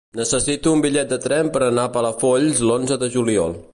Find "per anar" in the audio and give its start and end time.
1.57-1.83